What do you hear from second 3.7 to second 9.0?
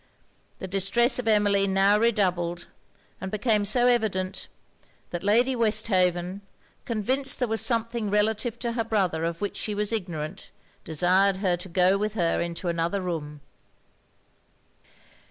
evident, that Lady Westhaven, convinced there was something relative to her